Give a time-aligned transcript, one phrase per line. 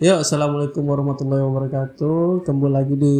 [0.00, 2.48] Ya, assalamualaikum warahmatullahi wabarakatuh.
[2.48, 3.16] Kembali lagi di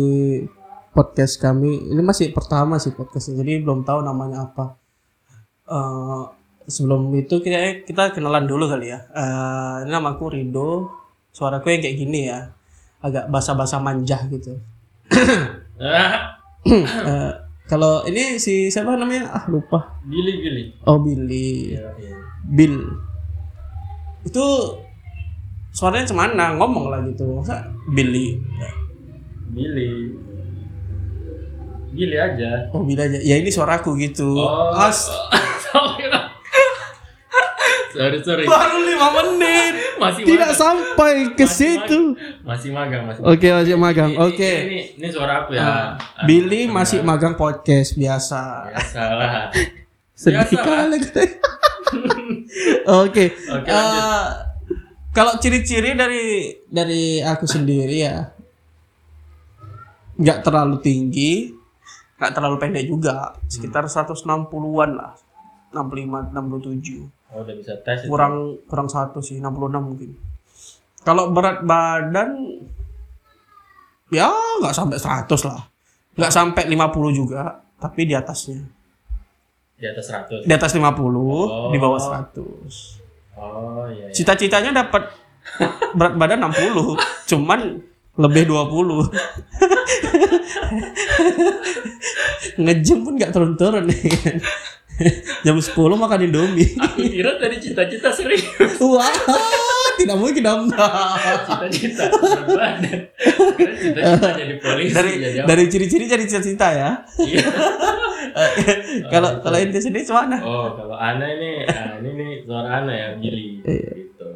[0.97, 1.77] podcast kami.
[1.93, 4.81] Ini masih pertama sih podcastnya, jadi belum tahu namanya apa.
[5.69, 6.23] Eh,
[6.73, 9.05] sebelum itu kita kita kenalan dulu kali ya.
[9.13, 10.89] Eh, ini namaku Rido.
[11.37, 12.49] Suaraku yang kayak gini ya,
[13.05, 14.57] agak basa-basa manja gitu.
[16.65, 17.33] Eh,
[17.69, 19.33] kalau ini si siapa namanya?
[19.33, 20.01] Ah lupa.
[20.09, 20.65] Billy Billy.
[20.89, 21.77] Oh Billy.
[21.77, 22.17] Iya, iya.
[22.45, 22.77] Bill.
[24.25, 24.77] Itu
[25.71, 27.39] suaranya cemana ngomong lah gitu.
[27.39, 28.39] Masa Billy?
[29.51, 30.15] Billy.
[31.91, 32.71] Billy aja.
[32.71, 33.19] Oh Billy aja.
[33.19, 34.39] Ya ini suaraku gitu.
[34.39, 34.75] Oh.
[34.75, 35.11] As
[37.91, 38.45] sorry sorry.
[38.47, 39.75] baru lima menit.
[39.99, 40.63] Masih Tidak magang.
[40.63, 42.01] sampai ke Masih situ.
[42.47, 43.23] Masih magang masih.
[43.27, 44.11] Oke masih magang.
[44.17, 44.39] Oke.
[44.41, 45.63] Ini, ini, ini suara aku ya.
[45.67, 45.87] Ah,
[46.25, 48.73] Billy masih magang podcast biasa.
[48.73, 49.33] Biasa lah.
[50.21, 50.99] Sedih kali.
[53.05, 53.25] Oke.
[53.33, 53.71] Oke.
[55.11, 58.31] Kalau ciri-ciri dari dari aku sendiri ya
[60.21, 61.49] nggak terlalu tinggi,
[62.21, 65.17] nggak terlalu pendek juga, sekitar 160-an lah.
[65.73, 67.09] 65 67.
[67.31, 68.05] Oh, udah bisa tes.
[68.05, 68.11] itu.
[68.11, 70.11] Kurang kurang satu sih, 66 mungkin.
[71.01, 72.61] Kalau berat badan
[74.13, 74.29] ya
[74.61, 75.63] nggak sampai 100 lah.
[76.19, 78.61] Nggak sampai 50 juga, tapi di atasnya.
[79.81, 80.45] Di atas 100.
[80.45, 83.00] Di atas 50, di bawah 100.
[83.41, 84.13] Oh iya.
[84.13, 84.13] iya.
[84.13, 85.09] Cita-citanya dapat
[85.97, 87.01] berat badan 60,
[87.33, 87.81] cuman
[88.21, 89.09] lebih 20.
[92.61, 94.03] Ngejim pun nggak turun-turun nih.
[95.49, 96.77] Jam 10 makan Indomie.
[96.77, 98.77] Aku kira tadi cita-cita serius.
[98.85, 99.09] Wah,
[100.01, 100.63] tidak mungkin dong.
[100.73, 102.05] Cita-cita
[102.49, 102.99] badan.
[103.17, 104.95] Cita-cita jadi polisi.
[104.97, 105.49] dari jadi apa?
[105.53, 106.91] dari ciri-ciri jadi cita-cita ya.
[107.21, 107.45] Iya.
[109.13, 110.39] Kalau kalau inti sendiri mana?
[110.45, 113.59] Oh, kalau Ana ini, ah, ini nih suara Ana ya, Billy.
[113.65, 114.29] Gitu.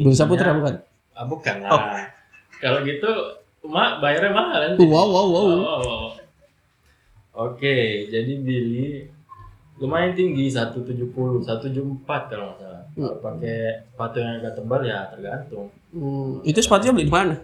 [0.00, 0.82] Belum Saputra bukan?
[1.14, 2.10] Ah, bukan lah.
[2.58, 3.10] Kalau gitu,
[3.68, 4.72] mak bayarnya mahal kan?
[4.80, 5.44] Wow wow wow.
[5.44, 6.10] Oh, oh, oh.
[7.32, 9.06] Oke, jadi Billy
[9.82, 11.10] lumayan tinggi 170,
[11.42, 12.82] 174 kalau nggak salah.
[12.94, 15.66] Kalau pakai sepatu yang agak tebal ya tergantung.
[15.90, 17.34] Hmm, itu sepatunya beli di mana?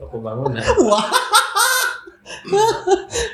[0.00, 0.64] Toko bangunan.
[0.88, 1.04] Wah.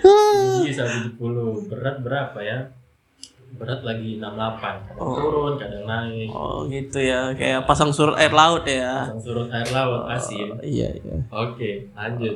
[0.03, 2.59] tinggi 170, berat berapa ya?
[3.55, 6.31] Berat lagi 68, kadang turun, kadang naik.
[6.35, 9.07] Oh gitu ya, kayak pasang surut air laut ya.
[9.11, 10.59] Pasang surut air laut asin.
[10.63, 11.17] Iya iya.
[11.31, 12.35] Oke, lanjut.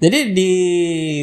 [0.00, 0.50] Jadi di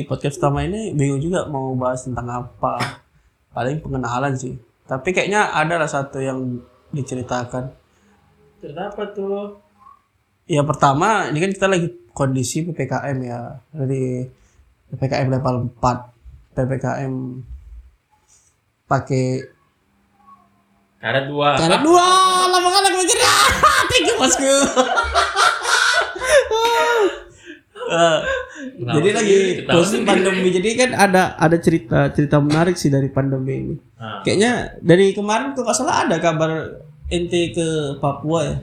[0.06, 3.02] podcast pertama ini bingung juga mau bahas tentang apa.
[3.50, 4.54] Paling pengenalan sih.
[4.86, 6.62] Tapi kayaknya ada lah satu yang
[6.94, 7.74] diceritakan.
[8.62, 9.58] Cerita apa tuh?
[10.46, 13.58] Ya pertama, ini kan kita lagi kondisi PPKM ya.
[13.74, 14.30] Dari
[14.94, 16.54] PPKM level 4.
[16.54, 17.14] PPKM
[18.86, 19.58] pakai
[20.98, 21.54] Karet dua.
[21.58, 22.06] Karena dua
[22.50, 23.20] lama kan aku mikir
[23.90, 24.46] thank you bosku.
[27.88, 28.20] Eh,
[28.76, 29.38] Kenapa jadi lagi
[30.04, 33.76] pandemi jadi kan ada ada cerita cerita menarik sih dari pandemi ini.
[33.96, 38.58] Nah, Kayaknya dari kemarin kok nggak salah ada kabar ente ke Papua ya?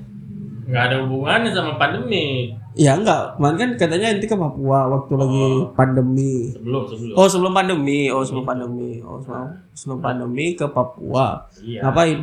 [0.65, 2.57] nggak ada hubungannya sama pandemi.
[2.75, 5.47] Ya enggak, kemarin kan katanya ente ke Papua waktu lagi
[5.79, 6.51] pandemi.
[6.57, 7.15] Sebelum, sebelum.
[7.15, 11.47] Oh sebelum pandemi, oh sebelum pandemi, oh sebelum, sebelum pandemi ke Papua.
[11.63, 11.87] Iya.
[11.87, 12.19] Ngapain?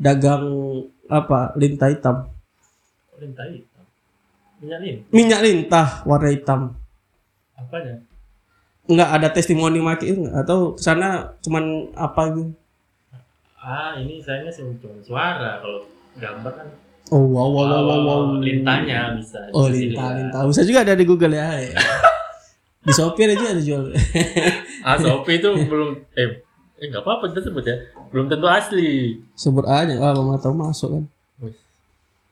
[0.00, 0.44] Dagang
[1.10, 1.52] apa?
[1.60, 2.16] Lintah hitam.
[3.12, 3.84] Oh, lintah hitam.
[4.64, 5.08] Minyak lintah.
[5.12, 6.79] Minyak lintah warna hitam.
[7.60, 8.00] Apanya?
[8.88, 12.50] Enggak ada testimoni maki atau ke sana cuman apa gitu?
[13.60, 14.72] Ah, ini sayangnya cuma
[15.04, 15.60] suara.
[15.60, 15.84] Kalau
[16.16, 16.68] gambar kan
[17.10, 17.98] Oh wow wow wow wow.
[18.06, 18.20] wow.
[18.38, 19.42] lintahnya bisa.
[19.50, 20.14] Oh dilihat.
[20.14, 20.46] lintah.
[20.46, 21.50] Bisa juga ada di Google ya.
[22.86, 23.90] di Shopee aja ada jual.
[24.86, 26.40] Ah, Shopee itu belum eh
[26.80, 27.76] eh nggak apa-apa kita sebut ya.
[28.08, 29.20] Belum tentu asli.
[29.36, 31.04] Sebut aja, ah mau tahu masuk kan.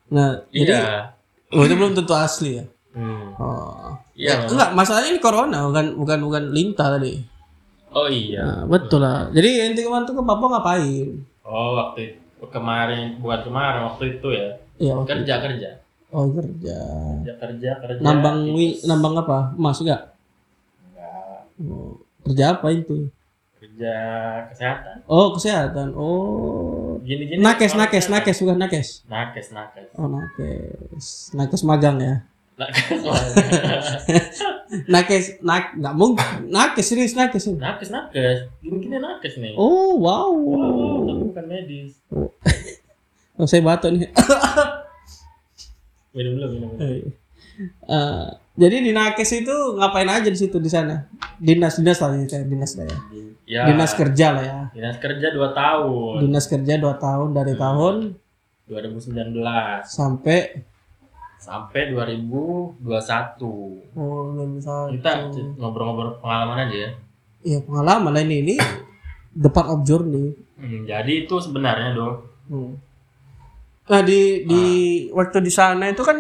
[0.09, 1.13] Nah, jadi Iya.
[1.53, 2.65] oh itu belum tentu asli ya.
[2.97, 3.37] Hmm.
[3.37, 3.93] Oh.
[4.19, 4.35] Iya.
[4.35, 7.23] Ya, enggak, masalahnya ini corona bukan bukan bukan lintah tadi.
[7.95, 8.43] Oh iya.
[8.43, 9.31] Nah, betul lah.
[9.31, 11.09] Jadi ente kemarin tuh ke Papua ngapain?
[11.47, 14.49] Oh, waktu itu kemarin bukan kemarin waktu itu ya.
[14.83, 14.95] Iya.
[15.07, 15.71] Kerja kerja.
[16.11, 16.79] Oh, kerja.
[17.23, 18.03] Kerja kerja kerja.
[18.03, 19.55] Nambang wi, nambang apa?
[19.55, 20.11] Emas enggak?
[20.83, 21.39] Enggak.
[21.63, 21.95] Oh,
[22.27, 23.07] kerja apa itu?
[23.63, 23.95] Kerja
[24.51, 25.07] kesehatan.
[25.07, 25.95] Oh, kesehatan.
[25.95, 26.99] Oh.
[27.07, 27.39] Gini-gini.
[27.39, 28.15] Nakes, orang nakes, kesehatan.
[28.19, 28.89] nakes bukan nakes.
[29.07, 29.89] Nakes, nakes.
[29.95, 31.07] Oh, nakes.
[31.39, 32.27] Nakes magang ya.
[32.59, 32.91] Nakes.
[34.93, 36.51] Nakes, nak, nggak mungkin.
[36.51, 37.49] Nakes serius nakes.
[37.49, 37.57] ini.
[37.57, 38.51] nakes, nakes.
[38.61, 39.55] Gini-gini nakes nih.
[39.55, 40.29] Oh, wow.
[40.29, 41.95] Wow, tapi bukan medis.
[43.39, 44.11] Oh, saya batuk nih.
[46.19, 47.07] Minum dulu, minum dulu.
[47.87, 48.27] Eh,
[48.59, 51.07] jadi di nakes itu ngapain aja di situ di sana?
[51.39, 52.99] Dinas, dinas lah ya, dinas lah ya.
[53.47, 54.59] Ya, Dinas kerja lah ya.
[54.75, 56.15] dinas kerja 2 tahun.
[56.27, 58.19] Dinas kerja 2 tahun dari tahun
[58.67, 59.39] 2019
[59.87, 60.67] sampai
[61.39, 62.83] sampai 2021
[63.95, 66.91] oh belum bisa kita ngobrol-ngobrol pengalaman aja ya.
[67.47, 68.55] Ya pengalaman ini ini
[69.33, 70.35] the part of journey.
[70.59, 72.81] Hmm, jadi itu sebenarnya dong Hmm.
[73.89, 74.65] Nah di di
[75.13, 76.17] waktu di sana itu kan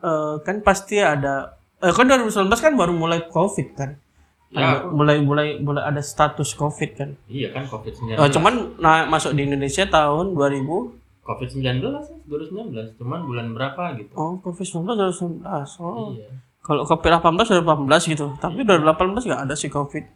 [0.00, 4.00] eh, kan pasti ada eh, kan 2019 kan baru mulai covid kan?
[4.46, 7.10] Ya, mulai mulai mulai ada status covid kan?
[7.28, 11.82] Iya kan covid 19 Eh, cuman nah, masuk di Indonesia tahun 2000 covid 19
[12.30, 14.14] 2019 cuman bulan berapa gitu.
[14.14, 16.14] Oh covid 19 2019 oh.
[16.14, 16.30] Iya.
[16.62, 18.26] Kalau covid 18 2018 gitu.
[18.38, 20.06] Tapi 2018 nggak ada sih covid.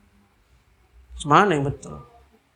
[1.27, 1.99] Mana yang betul?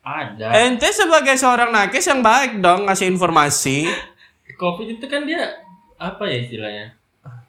[0.05, 0.53] ada.
[0.61, 3.89] Ente sebagai seorang nakes yang baik dong ngasih informasi.
[4.61, 5.59] covid itu kan dia
[5.99, 6.85] apa ya istilahnya?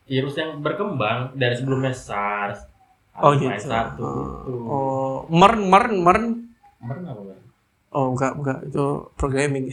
[0.06, 2.76] Virus yang berkembang dari sebelumnya SARS
[3.16, 3.64] Oh, H1N1 gitu.
[3.64, 4.52] gitu.
[4.68, 6.24] Oh, mern mern mern.
[6.84, 7.25] Nggak, Bang?
[7.96, 9.72] Oh, enggak enggak itu programming.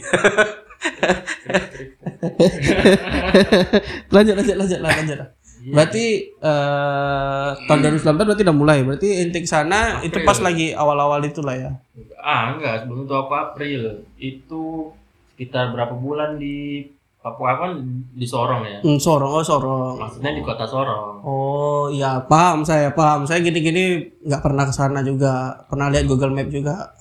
[4.14, 5.16] lanjut lanjut lanjut lah, lanjut.
[5.20, 5.28] lah.
[5.64, 5.72] Iya.
[5.72, 6.04] Berarti
[6.44, 8.78] eh tahun 2019 berarti udah mulai.
[8.84, 11.72] Berarti ente ke sana itu pas lagi awal-awal itulah ya.
[12.20, 14.08] Ah enggak, sebelum itu apa April.
[14.16, 14.92] Itu
[15.36, 16.88] sekitar berapa bulan di
[17.24, 17.80] Papua kan
[18.12, 18.78] di Sorong ya.
[18.84, 19.96] Hmm, Sorong, oh Sorong.
[19.96, 21.24] Maksudnya di kota Sorong.
[21.24, 26.36] Oh iya paham saya paham saya gini-gini nggak pernah ke sana juga pernah lihat Google
[26.36, 26.92] Map juga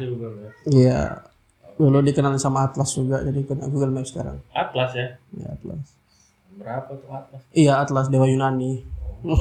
[0.00, 0.56] Google Maps.
[0.66, 1.00] iya
[1.74, 5.08] dulu dikenal sama Atlas juga jadi kena Google Map sekarang Atlas ya.
[5.34, 5.84] ya Atlas
[6.54, 7.42] Berapa tuh Atlas?
[7.50, 8.80] iya Atlas Dewa Yunani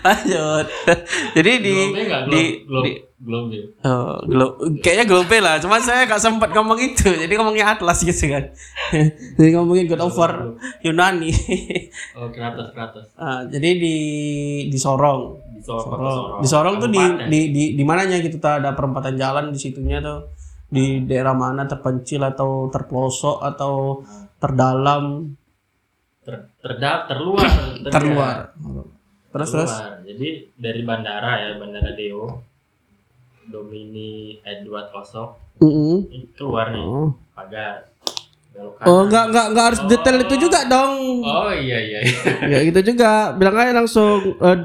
[0.00, 0.66] lanjut
[1.32, 2.30] jadi di Globe di Globe?
[2.30, 2.90] di Globe.
[3.20, 3.84] Globe.
[3.84, 8.32] Oh, glo- kayaknya Globe lah, cuma saya gak sempat ngomong itu, jadi ngomongnya Atlas gitu
[8.32, 8.48] kan.
[9.36, 11.28] jadi ngomongin God of War Yunani.
[12.16, 12.72] Oh, ke atas.
[13.12, 13.96] Ah, jadi di
[14.72, 15.84] di Sorong, Di Sorong.
[15.84, 16.10] kota Sorong.
[16.10, 16.40] Sorong.
[16.40, 17.28] Di Sorong tuh di Kabupaten.
[17.28, 20.18] di di di mananya gitu tuh ada perempatan jalan di situnya tuh
[20.66, 24.00] di daerah mana terpencil atau terpelosok atau
[24.36, 25.36] terdalam
[26.20, 27.48] Ter, terda, terluar.
[27.94, 28.36] terluar.
[29.30, 29.72] Terus terus.
[29.72, 30.00] Terluar.
[30.02, 32.44] Jadi dari bandara ya, Bandara Deo.
[33.42, 36.06] Domini Edward Osok Mm-mm.
[36.06, 37.10] ini keluar nih Oh.
[37.34, 37.82] pagar
[38.60, 38.88] belok kanan.
[38.92, 40.92] Oh, enggak enggak enggak harus detail itu juga dong.
[41.24, 41.98] Oh iya iya.
[42.04, 42.32] iya.
[42.44, 43.32] Ya gitu juga.
[43.32, 44.56] Bilang aja langsung eh,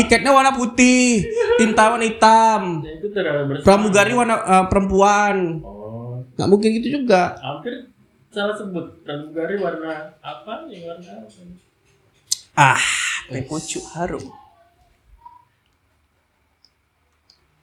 [0.00, 1.28] tiketnya warna putih,
[1.60, 3.64] tinta warna hitam, itu bersama.
[3.64, 5.36] pramugari warna eh, perempuan.
[5.60, 7.36] Oh, Nggak mungkin gitu juga.
[7.38, 7.92] hampir
[8.32, 10.64] salah sebut pramugari warna apa?
[10.72, 11.42] Yang warna apa?
[12.54, 12.82] Ah,
[13.28, 14.24] teh pucuk harum.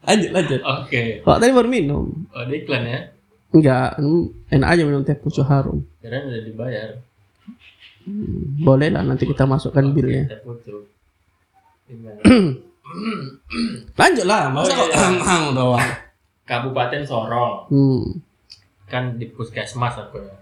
[0.02, 0.62] Lanjut, lanjut.
[0.66, 1.22] Oke.
[1.22, 2.06] Kok tadi baru minum?
[2.34, 3.00] Oh, ada iklan ya?
[3.52, 5.84] Enggak, hmm, enak aja minum teh pucuk harum.
[6.00, 6.90] Kirain udah dibayar.
[8.08, 10.26] Hmm, Boleh lah nanti kita masukkan bilnya.
[10.42, 10.88] Pucuk.
[11.86, 12.20] Gimana?
[14.00, 15.52] Lanjut lah, masa Oh, kok iya.
[15.58, 15.90] doang.
[16.48, 17.54] Kabupaten Sorong.
[17.68, 18.04] Hmm.
[18.88, 20.36] Kan di puskesmas aku ya.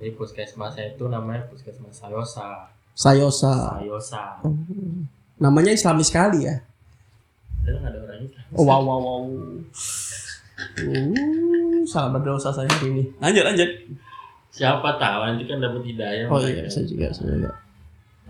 [0.00, 2.72] Jadi puskesmasnya itu namanya puskesmas Sayosa.
[2.96, 3.80] Sayosa.
[3.80, 4.40] Sayosa.
[5.36, 6.56] Namanya islami sekali ya.
[7.64, 8.36] Ada orang itu?
[8.56, 9.24] Oh, wow, wow, wow.
[10.80, 13.04] Uh, salah berdosa saya hari ini.
[13.18, 13.70] Lanjut, lanjut.
[14.50, 16.26] Siapa tahu nanti kan dapat hidayah.
[16.26, 17.52] Oh iya, saya juga, saya juga.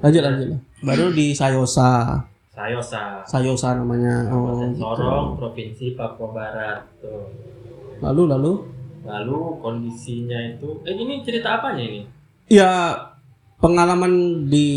[0.00, 0.60] Lanjut, lanjut lah.
[0.84, 2.20] Baru di Sayosa.
[2.52, 3.24] Sayosa.
[3.24, 4.28] Sayosa namanya.
[4.28, 4.80] Oh, gitu.
[4.80, 6.80] Sorong, Provinsi Papua Barat.
[7.00, 7.24] Tuh.
[8.04, 8.52] Lalu, lalu?
[9.00, 12.00] Lalu kondisinya itu, eh ini cerita apanya ini?
[12.52, 12.92] Ya
[13.60, 14.68] pengalaman di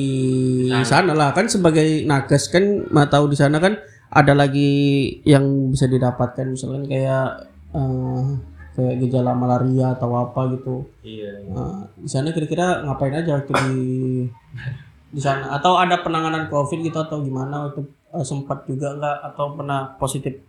[0.68, 0.84] Sana.
[0.84, 3.80] sana lah kan sebagai nakes kan mau tahu di sana kan
[4.14, 4.70] ada lagi
[5.26, 7.28] yang bisa didapatkan misalnya kayak
[7.74, 8.22] eh,
[8.74, 10.86] kayak gejala malaria atau apa gitu.
[11.02, 11.50] Iya.
[11.50, 13.74] Nah, di sana kira-kira ngapain aja waktu di
[15.14, 19.54] di sana atau ada penanganan covid gitu atau gimana waktu eh, sempat juga enggak atau
[19.54, 20.42] pernah positif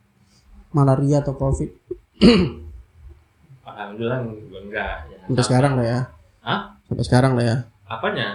[0.72, 1.68] malaria atau covid
[3.64, 4.94] Alhamdulillah enggak.
[5.04, 5.18] Ya.
[5.28, 6.00] sampai sekarang lah ya
[6.44, 6.60] Hah?
[6.88, 8.28] sampai sekarang lah ya Apanya?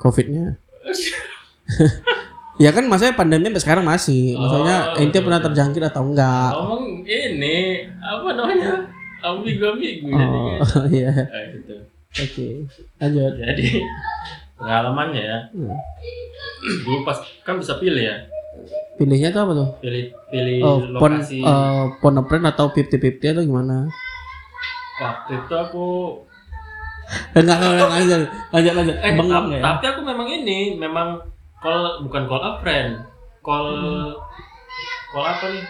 [0.00, 0.56] covidnya
[2.56, 6.84] ya kan maksudnya pandemi sampai sekarang masih maksudnya Oh, ente pernah terjangkit atau enggak Ngomong
[7.02, 7.58] ini
[7.96, 8.72] apa namanya?
[9.20, 10.56] Ambigu-ambigu jadinya.
[10.76, 11.74] oh iya Ah, gitu.
[12.14, 12.46] oke
[12.98, 13.66] lanjut Jadi
[14.54, 15.38] pengalamannya ya.
[15.50, 15.74] Hmm.
[16.80, 18.16] Dulu pas kan bisa pilih ya.
[18.94, 21.42] pilihnya tuh apa tuh Pilih pilih oh pon lokasi.
[21.42, 23.90] eh, pon a friend atau fifty fifty atau gimana
[24.94, 25.86] Waktu itu aku
[27.34, 31.08] enggak enggak enggak lanjut lanjut lanjut eh bengong ya tapi aku memang ini memang
[31.64, 32.90] call bukan call a friend.
[33.40, 33.68] Call
[35.10, 35.64] call apa nih?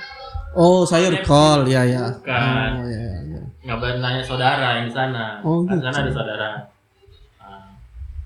[0.54, 2.70] oh sayur call ya ya Bukan.
[2.78, 3.42] oh ya ya, ya.
[3.64, 5.42] Ngabarin nanya saudara yang di sana.
[5.42, 5.86] Oh, Kan di gitu.
[5.88, 6.48] sana ada saudara.
[7.38, 7.66] Ah,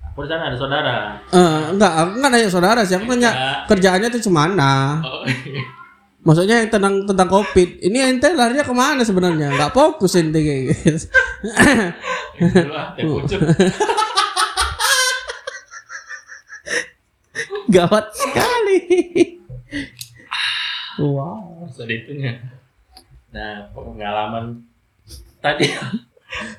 [0.05, 0.95] aku di sana ada saudara.
[1.29, 3.49] Eh, enggak aku enggak nanya saudara sih aku nanya Ya.
[3.65, 5.21] kerjaannya tuh cemana Oh,
[6.29, 7.79] Maksudnya yang tentang tentang covid.
[7.79, 9.49] Ini ente larinya ke mana sebenarnya?
[9.49, 11.09] Nggak fokus ente kayak gitu.
[12.37, 13.39] Itulah, teh pucuk.
[17.69, 18.79] Gawat sekali.
[20.97, 21.69] wow.
[21.69, 22.41] Sedihnya.
[23.29, 24.65] Nah, pengalaman
[25.37, 25.69] tadi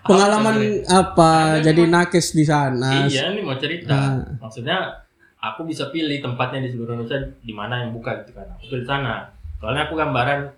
[0.03, 1.63] Pengalaman apa?
[1.63, 3.07] Jadi nakes di sana.
[3.07, 3.95] Iya, ini mau cerita.
[3.95, 4.19] Ah.
[4.43, 5.07] Maksudnya
[5.39, 8.51] aku bisa pilih tempatnya di seluruh Indonesia di mana yang buka gitu kan.
[8.59, 9.31] Aku pilih sana.
[9.63, 10.51] Soalnya aku gambaran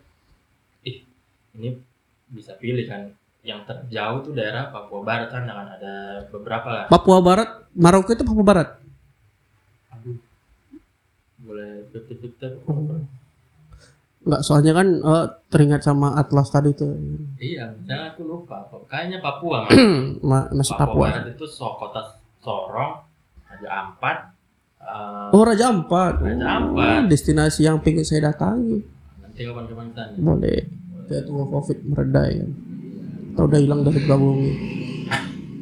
[0.89, 1.05] ih,
[1.61, 1.77] ini
[2.33, 3.13] bisa pilih kan.
[3.43, 6.85] Yang terjauh tuh daerah Papua Barat kan dengan ada beberapa lah.
[6.89, 8.69] Papua Barat, Maroko itu Papua Barat.
[9.93, 10.17] Aduh.
[14.23, 16.95] Enggak, soalnya kan eh, teringat sama Atlas tadi tuh.
[17.37, 18.63] Iya, misalnya aku lupa.
[18.87, 19.75] Kayaknya Papua, Mas.
[20.23, 21.27] Ma- Masih Papua, Papua.
[21.29, 22.01] Itu so, kota
[22.39, 23.03] Sorong,
[23.45, 24.19] Raja Ampat.
[24.79, 26.23] eh, Oh, Raja Ampat.
[26.23, 27.11] Raja Oh, Ampat.
[27.11, 28.79] destinasi yang pengen saya datangi.
[29.19, 30.17] nanti kapan-kapan tanya.
[30.17, 30.61] Boleh.
[31.03, 32.47] Kita tunggu Covid mereda ya.
[33.33, 34.51] Atau udah hilang dari bumi.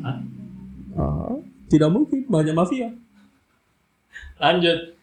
[0.01, 0.17] Hah?
[0.93, 1.33] Ah,
[1.67, 2.93] tidak mungkin, banyak mafia.
[4.37, 5.00] Lanjut.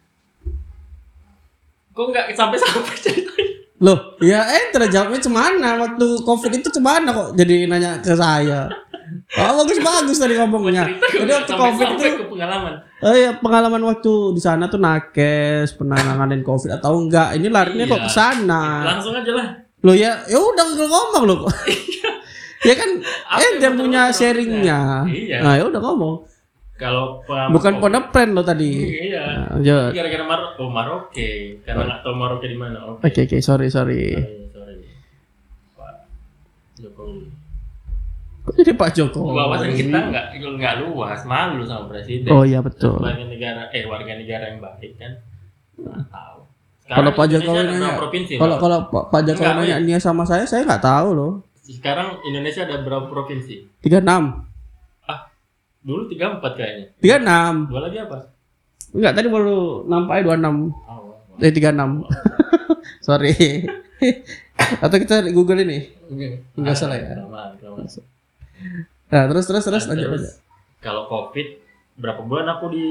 [1.98, 3.44] Kok nggak sampai-sampai ceritanya?
[3.78, 8.70] Loh, ya eh terjawabnya cemana waktu Covid itu cemana kok jadi nanya ke saya.
[9.38, 10.86] Oh, bagus bagus tadi ngomongnya.
[11.10, 12.74] Jadi waktu Covid itu ke pengalaman.
[13.02, 17.34] Oh iya, pengalaman waktu di sana tuh nakes, pernah nanganin covid atau enggak?
[17.38, 18.06] Ini larinya kok Iya.
[18.06, 18.62] ke sana.
[18.94, 19.46] Langsung aja lah.
[19.86, 21.36] Lo ya, ya udah ngomong lo.
[22.68, 22.90] ya kan,
[23.38, 25.06] eh dia punya sharingnya.
[25.06, 25.38] Iya.
[25.46, 26.14] Nah, ya udah ngomong.
[26.78, 27.82] Kalau Bukan
[28.14, 28.70] friend lo tadi.
[29.10, 29.50] Iya.
[29.58, 29.90] Nah.
[29.90, 31.58] Gara-gara Mar oh Maroke.
[31.66, 32.78] Karena nggak tahu Maroke di mana.
[32.94, 33.10] Oke.
[33.10, 34.14] Oke oke, sorry sorry.
[34.14, 34.86] Sorry, sorry.
[35.74, 35.92] Pak
[36.78, 37.26] Jokowi.
[38.48, 39.20] Kok jadi Pak Joko?
[39.28, 42.30] Wawasan kita nggak nggak luas, malu sama presiden.
[42.32, 42.96] Oh iya betul.
[42.96, 45.12] Sebagai negara eh warga negara yang baik kan.
[45.76, 46.40] Nggak tahu.
[46.88, 48.32] Kalau Pak Jokowi nanya, provinsi?
[48.40, 51.32] kalau kalau Pak Jokowi nanya Nia sama saya, saya nggak tahu loh.
[51.68, 53.84] sekarang Indonesia ada berapa provinsi?
[53.84, 54.47] 36.
[55.80, 56.86] Dulu 34 kayaknya.
[56.98, 57.70] 36.
[57.70, 58.18] Dua lagi apa?
[58.88, 60.72] Enggak, tadi baru nampak 26.
[60.84, 62.08] Oh, Eh 36.
[63.06, 63.32] Sorry.
[64.84, 65.78] Atau kita Google ini.
[66.54, 67.14] Nggak salah ya?
[67.14, 67.86] Kelamaan, kelamaan.
[69.08, 70.36] Nah, terus terus terus Nah, lanjut terus, lanjut.
[70.78, 71.48] Kalau COVID
[71.96, 72.86] berapa bulan aku di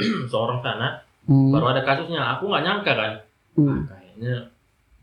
[0.32, 1.52] seorang sana Hmm.
[1.52, 2.36] baru ada kasusnya.
[2.36, 3.12] Aku nggak nyangka kan.
[3.54, 3.86] Hmm.
[3.86, 4.34] Kayaknya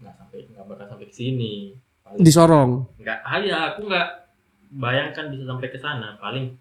[0.01, 1.53] nggak sampai nggak bakal sampai ke sini.
[2.03, 2.71] Paling Di Sorong.
[2.99, 4.07] nggak ah ya aku nggak
[4.73, 6.51] bayangkan bisa sampai ke sana paling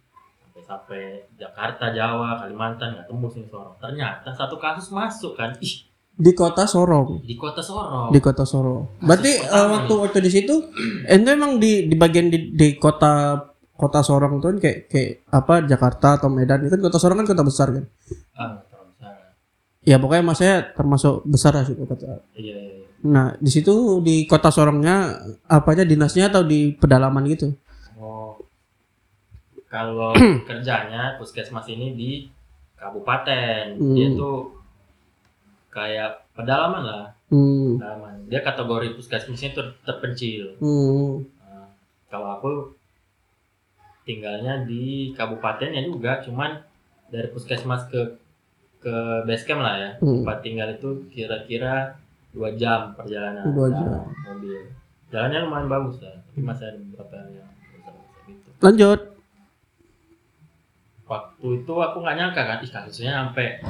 [0.62, 1.00] sampai
[1.34, 6.64] Jakarta Jawa Kalimantan nggak tembus nih Sorong ternyata satu kasus masuk kan ih Di kota
[6.64, 7.20] Sorong.
[7.20, 8.88] di kota Sorong Di kota Sorong.
[8.98, 10.54] Berarti Kasus pertama waktu waktu di situ
[11.04, 13.36] ente emang di di bagian di, di kota
[13.72, 17.28] kota Sorong tuh kan kayak kayak apa Jakarta atau Medan itu kan kota Sorong kan
[17.28, 17.84] kota besar kan.
[18.32, 19.12] ah besar
[19.84, 21.94] Ya pokoknya mas saya termasuk besar lah sih kota.
[22.34, 22.86] iya iya, iya.
[23.06, 23.70] Nah di situ
[24.00, 27.54] di kota Sorongnya apanya dinasnya atau di pedalaman gitu?
[29.66, 30.14] Kalau
[30.48, 32.10] kerjanya puskesmas ini di
[32.76, 34.16] kabupaten dia Hmm.
[34.16, 34.38] tuh
[35.68, 37.76] kayak pedalaman lah Hmm.
[37.76, 41.24] pedalaman dia kategori puskesmasnya itu terpencil Hmm.
[41.42, 41.66] Nah,
[42.06, 42.52] kalau aku
[44.02, 46.62] tinggalnya di kabupatennya juga, cuman
[47.08, 48.14] dari puskesmas ke
[48.78, 48.94] ke
[49.26, 49.90] base camp lah ya.
[49.98, 50.22] Hmm.
[50.22, 51.98] Tempat tinggal itu kira-kira
[52.30, 53.50] dua jam perjalanan.
[53.50, 54.06] Dua jam.
[54.22, 54.62] Mobil.
[55.10, 57.94] Jalannya lumayan bagus lah, tapi masih ada beberapa yang besar-besar
[58.28, 58.48] gitu.
[58.62, 59.00] Lanjut.
[61.06, 63.62] Waktu itu aku nggak nyangka kan, ih kasusnya sampai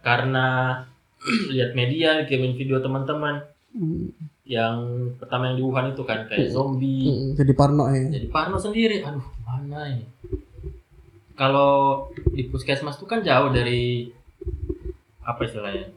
[0.00, 0.46] karena
[1.54, 3.40] lihat media, kirimin video teman-teman
[3.70, 4.06] Hmm.
[4.46, 4.76] yang
[5.18, 6.54] pertama yang di Wuhan itu kan kayak Hmm.
[6.54, 8.06] zombie, Hmm, Jadi Parno ya.
[8.08, 10.06] jadi Parno sendiri aduh mana ini
[11.34, 14.06] kalau di puskesmas tuh kan jauh dari
[15.20, 15.90] apa istilahnya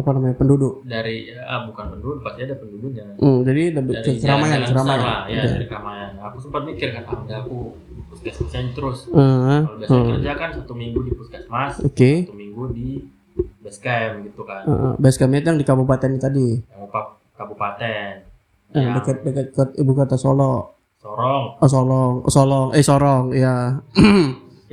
[0.00, 0.82] Apa namanya penduduk?
[0.82, 5.20] dari ah bukan penduduk pasti ada penduduknya Hmm, jadi lebih dari ke keramaian, keramaian.
[5.28, 5.48] ya Oke.
[5.52, 7.56] dari keramaian aku sempat mikir kan ah aku
[8.08, 10.08] puskesmasnya terus Hmm, kalau biasa hmm.
[10.10, 12.10] kerja kan satu minggu di puskesmas Oke.
[12.24, 12.88] satu minggu di
[13.60, 16.60] base camp gitu kan Uh, base campnya itu yang di kabupaten tadi,
[17.34, 18.10] kabupaten
[18.70, 20.76] yang yang dekat dekat ke ibu kota Solo.
[20.96, 23.80] Sorong Oh Solong, oh, Solong, eh Sorong, ya.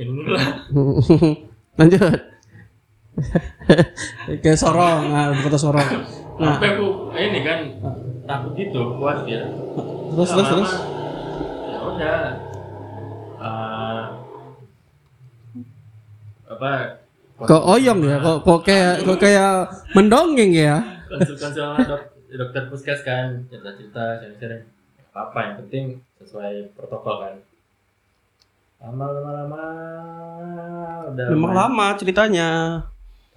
[1.78, 2.00] Lanjut.
[4.42, 5.88] ke Sorong, nah, kota Sorong.
[6.38, 7.58] Nah, sampai aku ini kan
[8.24, 9.42] takut gitu khawatir
[10.08, 10.72] terus terus terus.
[10.72, 12.18] Lama-lama, ya udah
[13.38, 14.02] Eh,
[16.48, 16.70] apa
[17.38, 19.52] Kok oyong ya, kok kok kayak kok kayak
[19.92, 20.82] mendongeng ya.
[21.06, 24.66] konsul-konsul sama dok, dokter puskes kan cerita-cerita sharing-sharing
[25.08, 25.84] apa yang penting
[26.16, 27.34] sesuai protokol kan
[28.80, 29.62] lama lama lama
[31.08, 32.50] udah Memang main- lama ceritanya.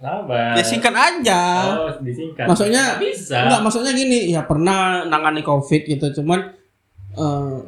[0.02, 0.58] Sabar.
[0.58, 1.42] Ya singkat aja.
[1.78, 2.50] Oh, disingkat.
[2.50, 3.36] Maksudnya- Nggak bisa.
[3.40, 6.58] Enggak, maksudnya gini, ya pernah nangani covid gitu, cuman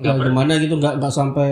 [0.02, 0.24] ya pernah.
[0.26, 1.50] gimana gitu, nggak nggak sampai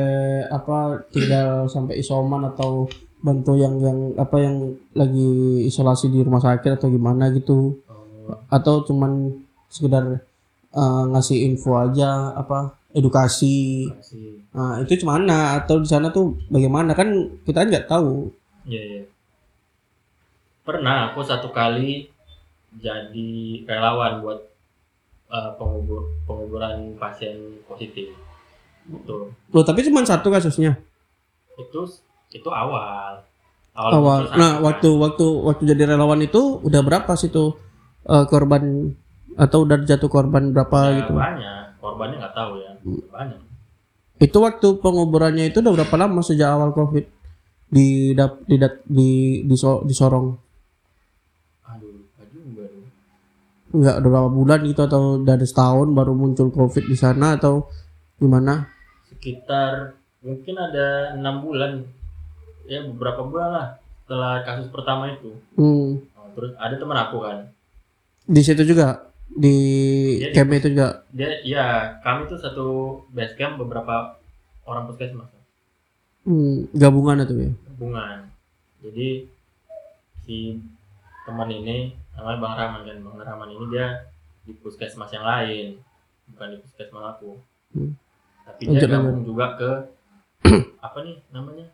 [0.48, 4.56] apa tinggal sampai isoman atau bantu yang yang apa yang
[4.92, 5.30] lagi
[5.62, 10.18] isolasi di rumah sakit atau gimana gitu, Oh, atau cuman sekedar
[10.72, 13.86] eh, ngasih info aja apa edukasi.
[14.50, 17.08] Nah, itu gimana atau di sana tuh bagaimana kan
[17.42, 18.32] kita kan nggak tahu.
[18.64, 19.02] Iya, iya.
[20.62, 22.06] Pernah aku satu kali
[22.78, 23.30] jadi
[23.66, 24.40] relawan buat
[25.28, 27.34] eh, pengubur penguburan pasien
[27.66, 28.14] positif.
[28.86, 30.78] Itu Loh, tapi cuma satu kasusnya.
[31.52, 31.80] itu
[32.32, 33.20] itu awal.
[33.76, 34.00] awal.
[34.24, 37.58] muncul Nah, sakit, waktu waktu waktu jadi relawan itu udah berapa sih tuh
[38.04, 38.94] eh, korban
[39.32, 40.92] atau udah jatuh korban berapa kan.
[40.92, 41.12] Ya, gitu?
[41.12, 42.72] banyak korbannya nggak tahu ya
[43.08, 43.40] banyak
[44.20, 47.08] Itu waktu penguburannya itu udah berapa lama sejak awal Covid
[47.66, 49.08] di dap, di dat- di
[49.42, 50.36] di, so- di Sorong?
[51.64, 52.84] aduh lupa juga tuh.
[53.72, 57.66] Enggak udah berapa bulan gitu atau dari setahun baru muncul Covid di sana atau
[58.16, 58.68] gimana?
[59.08, 61.86] sekitar mungkin ada enam bulan
[62.64, 66.02] ya beberapa bulan lah setelah kasus pertama itu Hmm.
[66.12, 67.38] Nah, terus ada teman aku kan
[68.24, 69.54] Di situ juga di
[70.16, 71.06] Iya, di- camp itu juga.
[71.08, 71.66] dia ya
[72.00, 72.66] kami tuh satu
[73.08, 74.18] base camp beberapa
[74.64, 75.30] orang puskesmas
[76.22, 77.52] Hmm, gabungan itu ya.
[77.68, 78.26] hubungan
[78.80, 79.26] jadi
[80.20, 80.58] si
[81.22, 83.86] teman ini namanya bang Rahman kan bang Rahman ini dia
[84.42, 85.66] di puskesmas yang lain
[86.28, 87.32] bukan di puskesmas aku
[87.72, 87.96] Hmm.
[88.44, 89.70] tapi dia Lanjut, gabung juga ke
[90.84, 91.66] apa nih namanya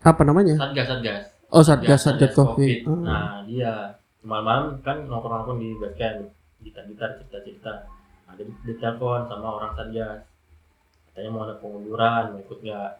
[0.00, 0.54] Apa namanya?
[0.56, 2.86] satgas satgas Oh, Satgas Satgas Covid.
[2.86, 2.94] Ah.
[2.94, 6.30] Nah dia malam-malam kan nongkrong-nongkrong di camp,
[6.62, 7.90] gitar-gitar cerita-cerita.
[8.30, 10.22] Ada di, di telepon sama orang satgas.
[11.10, 12.92] Katanya mau ada pengunduran, mau ikut nggak?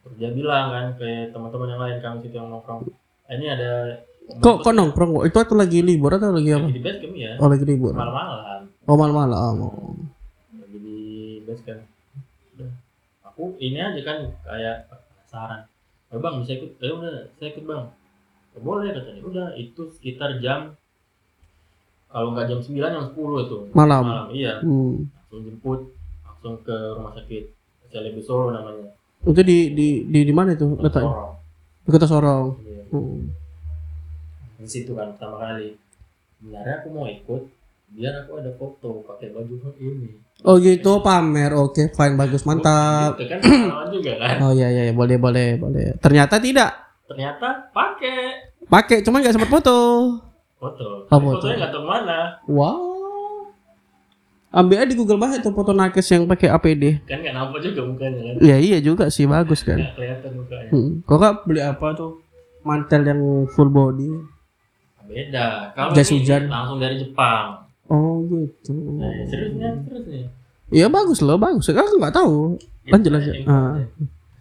[0.00, 2.88] Terus dia bilang kan ke teman-teman yang lain kami situ yang nongkrong.
[3.28, 3.70] "Eh, ini ada
[4.40, 5.26] Kok kok nongkrong?
[5.26, 6.68] Itu waktu lagi libur atau lagi apa?
[6.70, 7.92] lagi di ya, Oh, lagi libur.
[7.92, 8.60] malam-malam.
[8.86, 9.54] Oh, malam-malam.
[9.58, 9.94] Oh.
[10.54, 10.96] Lagi di.
[13.26, 15.60] Aku ini aja kan kayak penasaran.
[16.10, 16.70] Eh bang bisa ikut?
[16.78, 17.84] Eh udah saya ikut bang.
[18.54, 19.20] "Oh, boleh katanya.
[19.22, 20.74] Udah itu sekitar jam
[22.10, 23.58] kalau nggak jam 9 jam 10 itu.
[23.70, 24.02] Malam.
[24.02, 24.58] Malam iya.
[24.62, 25.06] Hmm.
[25.14, 25.80] Langsung jemput
[26.26, 27.44] langsung ke rumah sakit.
[27.90, 28.94] Celebi Solo namanya.
[29.26, 31.10] Itu di di di di mana itu letaknya?
[31.10, 31.32] Sorong.
[31.82, 32.46] Di Kota Sorong.
[32.62, 32.82] Iya.
[32.90, 33.18] Hmm.
[34.60, 35.72] Di situ kan pertama kali.
[36.36, 37.42] Sebenarnya aku mau ikut
[37.90, 40.20] biar aku ada foto pakai baju ini.
[40.44, 41.52] Oh gitu pamer.
[41.56, 43.16] Oke, fine bagus mantap.
[43.16, 43.40] Itu kan
[43.92, 44.36] juga kan.
[44.44, 45.96] Oh iya iya iya, boleh boleh boleh.
[46.00, 46.70] Ternyata tidak.
[47.08, 49.78] Ternyata pakai Pakai cuman nggak sempat foto.
[50.60, 50.86] foto.
[51.10, 51.42] Oh, foto.
[51.42, 52.18] Fotonya nggak tahu mana.
[52.46, 52.78] Wow.
[54.50, 57.02] Ambil aja di Google banget tuh foto nakes yang pakai APD.
[57.06, 58.34] Kan nggak nampak juga mukanya kan.
[58.38, 59.78] Ya iya juga sih bagus kan.
[59.78, 60.70] Nggak kelihatan mukanya.
[60.70, 60.90] Hmm.
[61.02, 62.22] Kok beli apa tuh?
[62.62, 63.20] Mantel yang
[63.50, 64.10] full body.
[65.10, 65.74] Beda.
[65.74, 66.46] Kalau Jas hujan.
[66.46, 67.66] langsung dari Jepang.
[67.84, 68.70] Oh gitu.
[68.96, 70.24] Nah, serius nih, terus nih.
[70.70, 71.66] Iya bagus loh, bagus.
[71.66, 72.54] Aku nggak tahu.
[72.86, 73.34] Lanjut, lanjut.
[73.34, 73.74] Info Ah.
[73.74, 73.84] aja.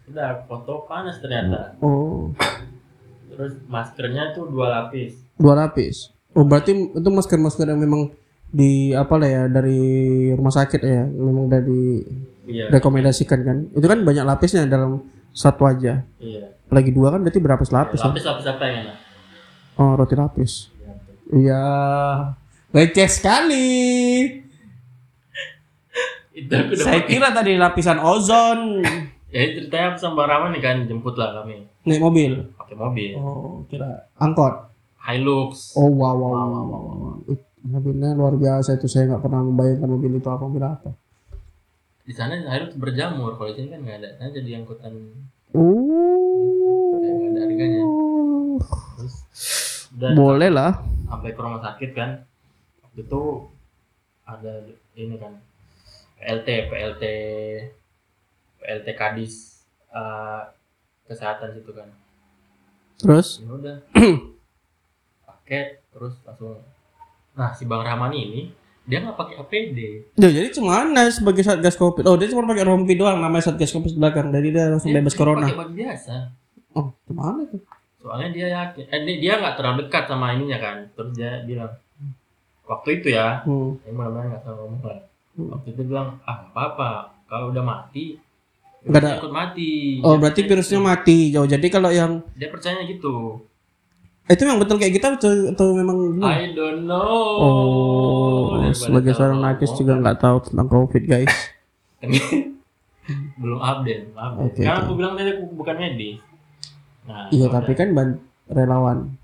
[0.06, 1.74] Udah foto panas ternyata.
[1.80, 2.30] Oh,
[3.30, 5.18] Terus maskernya tuh dua lapis.
[5.34, 6.12] dua lapis.
[6.32, 8.14] Oh berarti itu masker-masker yang memang
[8.46, 9.80] di apa lah ya dari
[10.30, 12.04] rumah sakit ya, memang dari
[12.46, 12.70] Iya.
[12.70, 13.58] rekomendasikan kan.
[13.72, 15.02] Itu kan banyak lapisnya dalam
[15.32, 16.06] satu wajah.
[16.18, 16.54] Iya.
[16.68, 18.06] Lagi dua kan berarti berapa lapis ya?
[18.06, 18.96] Lapis lapis apa yang enak?
[19.80, 20.68] Oh roti lapis.
[21.30, 21.64] Iya.
[22.70, 23.68] Receh sekali.
[26.32, 27.10] Itu aku udah Saya pakai.
[27.10, 28.84] kira tadi lapisan ozon.
[29.30, 32.50] Ya ceritanya aku sama Rahman nih kan jemput lah kami Naik mobil.
[32.56, 33.12] pakai mobil.
[33.16, 34.68] Oh kira angkot.
[35.00, 35.74] Hilux.
[35.74, 36.64] Oh wow wow wow.
[36.66, 37.16] wow, wow.
[37.28, 40.90] Ih, Mobilnya luar biasa itu saya nggak pernah membayangkan mobil itu apa mobil apa.
[42.02, 43.36] Di sana Hilux berjamur.
[43.36, 44.10] Kalau di sini kan nggak ada.
[44.18, 44.94] Nah jadi angkutan
[45.50, 45.72] Oh.
[46.96, 47.82] kayak nggak ada harganya.
[48.96, 49.16] Terus
[50.00, 50.80] udah Boleh lah.
[51.06, 52.24] sampai ke rumah sakit kan
[52.82, 53.22] waktu itu
[54.24, 54.54] ada
[54.94, 55.36] ini kan
[56.16, 57.04] PLT PLT
[58.60, 59.60] PLT Kadis
[59.90, 60.42] eh,
[61.04, 61.90] kesehatan situ kan
[62.96, 63.40] Terus?
[63.40, 63.78] ya udah
[65.26, 66.60] pakai terus langsung
[67.32, 68.52] nah si bang Rahman ini
[68.84, 69.80] dia nggak pakai APD
[70.16, 72.04] Ya, jadi cuman sebagai satgas covid.
[72.04, 74.34] Oh dia cuma pakai rompi doang namanya satgas covid belakang.
[74.34, 75.46] Jadi dia langsung Dia bebas corona.
[75.46, 76.14] pakai baju biasa
[76.72, 77.62] Oh gimana tuh?
[78.00, 81.72] Soalnya dia yakin eh, dia- nggak terlalu dekat sama ininya kan terus dia bilang
[82.64, 83.76] waktu itu ya Hmm.
[83.82, 85.00] ini mudah-mudahan nggak salah ngomong lah
[85.32, 85.50] Hmm.
[85.52, 86.90] waktu itu bilang ah nggak apa-apa
[87.26, 88.18] kalau udah mati
[88.80, 90.88] Nggak ada- ikut mati Oh Dia berarti virusnya gitu.
[90.88, 91.44] mati jauh.
[91.46, 93.44] Jadi kalau yang dia percaya gitu
[94.26, 96.38] itu memang betul kayak kita atau, atau memang gimana?
[96.38, 101.34] I don't know Oh, Daripada sebagai seorang nakes juga nggak tahu tentang covid guys.
[103.36, 104.86] belum update belum update Oke, karena oke.
[104.86, 106.18] aku bilang tadi aku bukan medis
[107.10, 107.90] nah Iya ya tapi kan
[108.46, 109.18] relawan.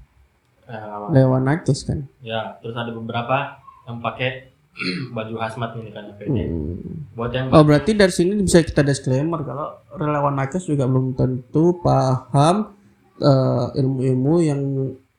[0.65, 0.81] eh,
[1.13, 4.49] lewat nakes kan ya terus ada beberapa yang pakai
[5.15, 7.05] baju hazmat ini kan APD Hmm.
[7.13, 11.77] buat yang Oh berarti dari sini bisa kita disclaimer kalau relawan nakes juga belum tentu
[11.77, 12.73] paham
[13.15, 14.61] eh, ilmu-ilmu yang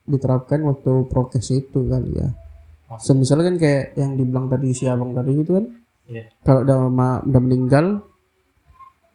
[0.05, 2.29] diterapkan waktu prokes itu kali ya.
[2.97, 5.67] Semisal kan kayak yang dibilang tadi si abang tadi gitu kan,
[6.07, 6.31] Iya.
[6.41, 6.79] kalau udah,
[7.23, 7.87] udah meninggal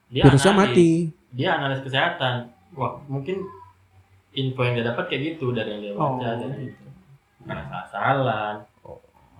[0.08, 0.68] dia virusnya analis.
[0.68, 0.90] mati.
[1.32, 3.44] dia analis kesehatan wah mungkin
[4.32, 6.20] info yang dia dapat kayak gitu dari yang dia baca Oh.
[6.40, 6.86] dari itu
[7.92, 8.64] salah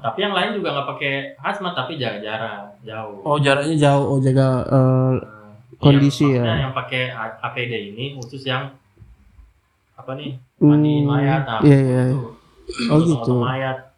[0.02, 3.22] tapi yang lain juga nggak pakai hazmat tapi jaga jarak jauh.
[3.22, 6.54] Oh jaraknya jauh, oh jaga Nah, kondisi yang, ya.
[6.66, 8.74] yang pakai APD ini khusus yang
[9.94, 10.42] apa nih?
[10.58, 12.02] Hmm, mandiin mayat nah, Iya iya.
[12.10, 12.34] itu.
[12.90, 13.34] Oh, gitu.
[13.38, 13.94] mayat.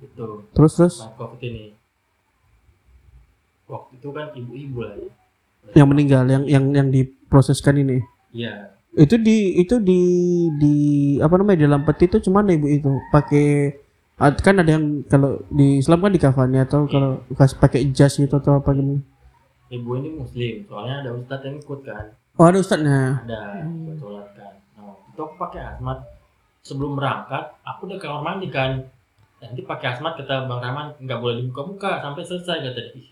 [0.00, 0.96] Itu Terus terus?
[1.04, 1.76] Nah, covid ini.
[3.68, 5.10] Waktu itu kan ibu-ibu lah ya
[5.76, 6.88] yang meninggal, yang yang yang
[7.30, 8.02] diproseskan ini.
[8.34, 8.74] iya.
[8.90, 10.02] Itu di itu di
[10.58, 10.74] di
[11.22, 12.90] apa namanya di dalam peti itu cuman ibu itu.
[13.14, 13.70] Pakai
[14.42, 18.34] kan ada yang kalau di Islam kan di kafani atau kalau kas pakai jas gitu
[18.34, 18.98] atau apa gitu
[19.70, 22.04] ibu ini muslim soalnya ada ustadz yang ikut kan.
[22.36, 24.54] Oh ada ustadznya ada buat sholat kan.
[24.76, 25.98] Nah itu aku pakai hazmat
[26.66, 28.82] sebelum berangkat aku udah kamar mandi kan.
[29.40, 33.08] Nanti pakai hazmat kata bang Rahman nggak boleh dibuka-buka sampai selesai kata dia.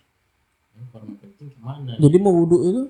[1.98, 2.83] Jadi mau wudhu itu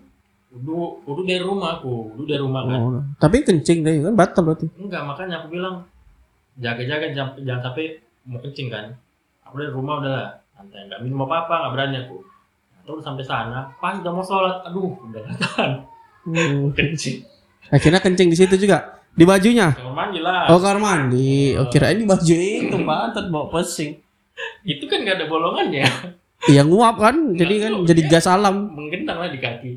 [0.49, 2.79] udah udah dari rumah aku udah dari rumah kan.
[2.81, 4.67] Oh, tapi kencing deh kan batal berarti.
[4.81, 5.85] Enggak makanya aku bilang
[6.57, 8.97] jaga-jaga jangan, jangan sampai mau kencing kan.
[9.45, 12.17] Aku dari rumah udah lah santai nggak minum apa apa nggak berani aku.
[12.25, 15.73] Nah, terus sampai sana pas udah mau sholat aduh udah tahan
[16.29, 16.73] Hmm.
[16.77, 17.25] kencing.
[17.73, 19.01] Akhirnya kencing di situ juga.
[19.17, 19.73] Di bajunya?
[19.73, 20.49] Kamar mandi lah.
[20.53, 21.57] Oh kamar mandi.
[21.57, 23.97] Oh kirain di baju itu pantat bawa pesing.
[24.65, 25.85] Itu kan nggak ada bolongannya.
[26.47, 28.09] Iya nguap kan jadi kan jadi ya.
[28.13, 28.71] gas alam.
[28.73, 29.73] Menggenang lah di kaki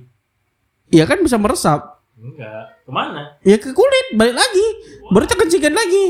[0.91, 2.03] iya kan bisa meresap.
[2.15, 2.77] Enggak.
[2.83, 3.33] Ke mana?
[3.41, 4.67] Ya ke kulit balik lagi.
[5.09, 6.05] Baru itu kencingan lagi.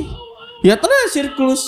[0.61, 1.63] Ya terus sirkulus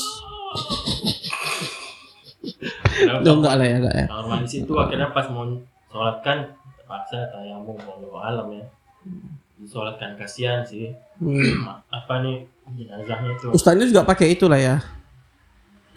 [3.23, 4.06] Oh, enggak lah ya enggak ya.
[4.06, 5.47] Kamar mandi situ akhirnya pas mau
[5.88, 6.38] sholat kan
[6.78, 8.65] terpaksa tayamum mau alam ya.
[9.58, 10.91] Disolatkan kasihan sih.
[11.17, 11.80] Hmm.
[11.88, 12.43] apa nih
[12.76, 13.47] jenazahnya itu?
[13.49, 14.76] Ustaznya juga pakai itu lah ya.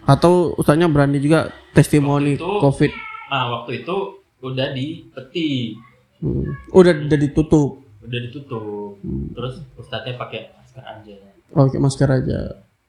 [0.07, 2.91] Atau ustaznya berani juga testimoni Waktu itu- COVID.
[3.27, 3.95] ah waktu itu
[4.39, 5.75] udah di peti
[6.17, 6.49] Hmm.
[6.71, 7.69] Udah udah ditutup.
[8.01, 9.29] udah ditutup Hmm.
[9.31, 11.15] terus ustadznya pakai masker aja
[11.49, 12.39] Oh, pakai masker aja.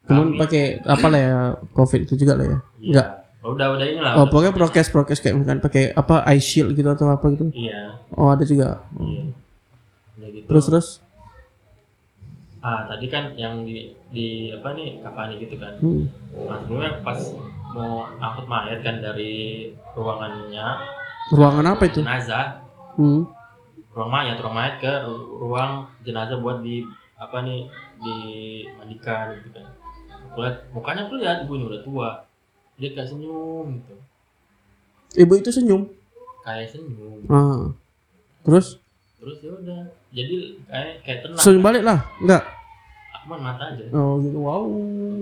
[0.03, 1.37] Kemudian pakai apa lah ya
[1.71, 2.59] COVID itu juga lah ya.
[2.75, 2.89] Iya.
[2.89, 3.09] Enggak.
[3.39, 6.73] Oh, udah udah ini lah Oh, pokoknya prokes prokes kayak misalkan pakai apa eye shield
[6.73, 7.51] gitu atau apa gitu.
[7.53, 8.83] iya Oh, ada juga.
[8.97, 9.31] iya
[10.17, 10.89] udah gitu Terus terus.
[12.59, 16.11] ah tadi kan yang di di apa nih kafani gitu kan Hmm.
[16.41, 17.19] nah sebelumnya pas
[17.69, 19.35] mau angkut mayat kan dari
[19.93, 20.67] ruangannya
[21.31, 22.03] Ruangan apa itu?
[22.03, 22.67] jenazah
[22.99, 23.23] Hmm.
[23.89, 26.83] ruang mayat ruang mayat ke ru- ruang jenazah buat di
[27.15, 27.67] apa nih
[27.99, 29.67] dimandikan gitu kan
[30.29, 32.09] aku lihat mukanya aku lihat ibu ini udah tua
[32.75, 33.95] dia kayak senyum gitu
[35.17, 35.83] Ibu itu senyum.
[36.43, 37.71] kayak senyum Ah.
[38.41, 38.79] Terus
[39.17, 41.99] terus ya udah jadi kayak kayak tenang senyum balik lah.
[42.19, 42.43] Enggak.
[43.11, 44.39] aku mah mata aja Oh, gitu.
[44.39, 44.63] Wow.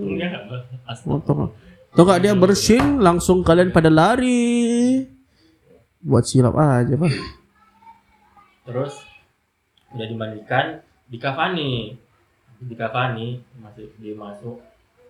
[0.07, 1.17] nggak Oh, astaga.
[1.23, 1.49] tuh.
[1.89, 5.01] Tuh nggak dia bersin langsung kalian pada lari.
[5.99, 7.11] Buat silap aja, Pak.
[8.67, 8.93] Terus
[9.95, 11.95] udah dimandikan di kafani
[12.59, 14.59] di kafani masih dimasuk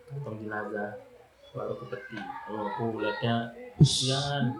[0.07, 1.01] kantong jenazah
[1.57, 2.19] baru ke peti
[2.53, 3.49] oh aku liatnya
[3.81, 4.53] kasihan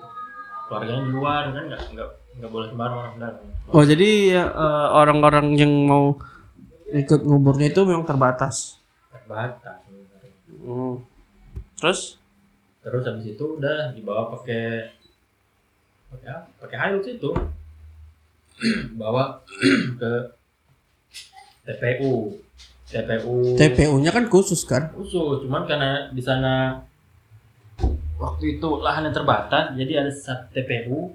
[0.66, 2.10] keluarganya di luar kan nggak nggak
[2.42, 6.16] nggak boleh sembarang orang dalam Oh, jadi ya, eh, orang-orang yang mau
[6.88, 8.80] ikut nguburnya itu memang terbatas.
[9.12, 9.84] terbatas.
[10.64, 11.04] Hmm.
[11.76, 12.16] Terus?
[12.80, 14.88] terus habis itu udah dibawa pakai
[16.08, 16.48] pakai apa?
[16.64, 17.32] pakai Hilux itu
[19.00, 19.42] bawa
[20.02, 20.12] ke
[21.68, 22.34] TPU
[22.88, 24.94] TPU TPU-nya kan khusus kan?
[24.96, 26.84] khusus cuman karena di sana
[28.18, 31.14] waktu itu lahannya terbatas jadi ada satu TPU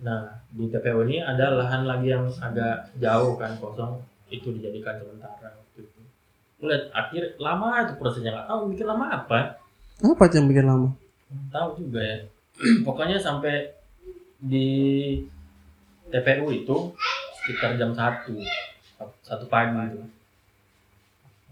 [0.00, 4.02] nah di TPU ini ada lahan lagi yang agak jauh kan kosong.
[4.30, 6.00] Itu dijadikan sementara waktu itu.
[6.62, 9.58] Lihat akhir lama itu prosesnya nggak tahu bikin lama apa.
[10.02, 10.88] Apa yang bikin lama?
[11.54, 12.18] Tahu juga ya.
[12.86, 13.70] Pokoknya sampai
[14.42, 14.68] di
[16.10, 16.76] TPU itu
[17.40, 18.36] sekitar jam satu
[19.24, 20.00] satu pagi itu.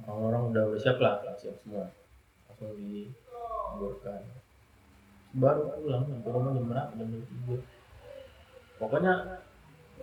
[0.04, 1.88] Orang-orang udah udah siap lah lah, siap semua.
[2.50, 4.20] Langsung dikuburkan
[5.38, 6.92] baru pulang sampai rumah jam berapa?
[6.96, 7.56] Jam tiga.
[8.78, 9.12] Pokoknya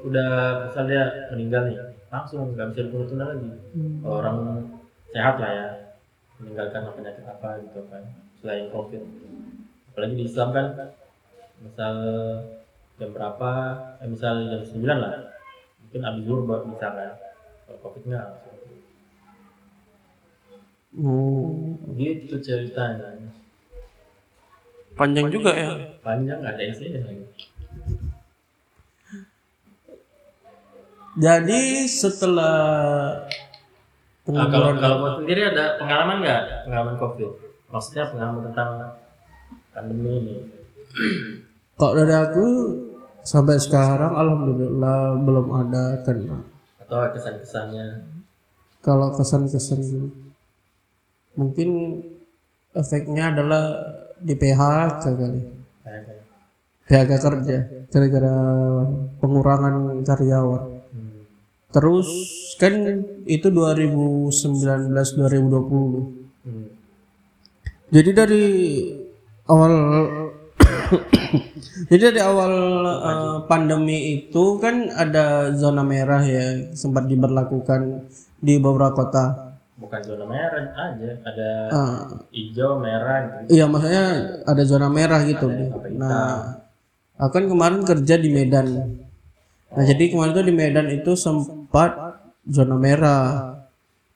[0.03, 0.29] udah
[0.67, 1.77] misal dia meninggal nih.
[2.13, 3.49] Langsung nggak bisa ditunda lagi.
[4.03, 4.39] Kalau orang
[5.11, 5.67] sehat lah ya
[6.39, 8.03] meninggalkan penyakit apa gitu kan
[8.39, 9.01] selain covid.
[9.91, 10.67] Apalagi di Islam kan
[11.63, 11.95] misal
[12.95, 13.51] jam berapa?
[13.99, 15.15] Eh, misal jam 9 lah.
[15.83, 17.13] Mungkin abis zuhur baru bisa kan?
[17.67, 18.53] Kalau covid nggak langsung.
[20.95, 23.19] Oh, gitu ceritanya.
[24.95, 25.75] Panjang juga ya.
[25.99, 27.25] panjang nggak ada isinya lagi.
[31.15, 32.59] Jadi setelah
[34.25, 36.65] Nah, kalau kalau buat sendiri ada pengalaman nggak?
[36.65, 37.29] Pengalaman covid?
[37.69, 38.69] Maksudnya pengalaman tentang
[39.69, 40.37] pandemi ini
[41.75, 42.47] kok dari aku
[43.25, 46.39] sampai sekarang alhamdulillah belum ada kena.
[46.85, 47.87] atau kesan kesannya
[48.85, 49.81] Kalau kesan-kesan
[51.33, 51.99] mungkin
[52.77, 53.73] efeknya adalah
[54.21, 55.41] di PHK kali.
[56.85, 57.57] PHK kerja
[57.89, 58.35] gara-gara
[59.17, 60.63] pengurangan karyawan.
[60.93, 61.17] hmm.
[61.73, 62.09] Terus
[62.61, 62.77] kan
[63.25, 64.29] itu 2019
[64.93, 66.45] 2020.
[66.45, 66.69] Hmm.
[67.89, 68.45] Jadi dari
[69.49, 69.73] awal
[71.91, 72.53] Jadi dari awal
[72.85, 78.05] eh, pandemi itu kan ada zona merah ya sempat diberlakukan
[78.39, 79.25] di beberapa kota.
[79.75, 81.99] bukan zona merah aja ada Eh,
[82.31, 84.05] hijau merah gitu iya maksudnya
[84.47, 85.51] ada zona merah gitu.
[85.51, 85.99] hitam.
[85.99, 86.63] Nah,
[87.19, 88.71] aku kan kemarin kerja di Medan.
[89.75, 91.91] Nah, jadi kemarin tuh di Medan itu sempat
[92.47, 93.51] zona merah.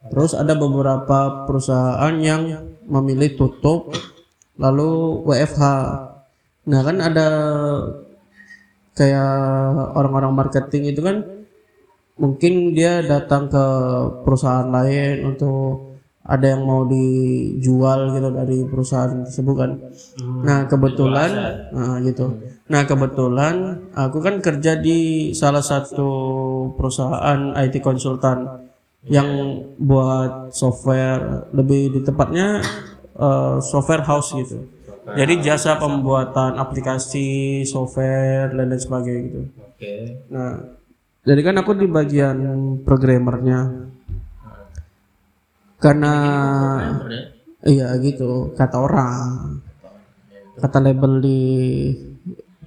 [0.08, 2.48] Terus ada beberapa perusahaan yang
[2.88, 3.92] memilih tutup
[4.56, 5.64] lalu WFH.
[6.70, 7.28] Nah, kan ada
[8.94, 9.34] kayak
[9.96, 11.24] orang-orang marketing itu kan
[12.20, 13.66] mungkin dia datang ke
[14.28, 15.90] perusahaan lain untuk
[16.30, 19.72] ada yang mau dijual gitu dari perusahaan tersebut kan.
[20.22, 20.46] Hmm.
[20.46, 21.32] Nah kebetulan,
[21.74, 22.38] nah, gitu.
[22.70, 26.12] Nah kebetulan aku kan kerja di salah satu
[26.78, 28.46] perusahaan IT konsultan
[29.10, 32.62] yang buat software lebih di tempatnya
[33.18, 34.70] eh, software house gitu.
[35.16, 39.42] Jadi jasa pembuatan aplikasi, software dan lain sebagainya gitu.
[39.58, 39.94] oke.
[40.30, 40.52] Nah
[41.24, 42.38] jadi kan aku di bagian
[42.84, 43.90] programmernya.
[45.80, 46.14] Karena
[47.08, 47.24] ya?
[47.64, 49.62] iya gitu kata orang
[50.60, 51.40] kata label di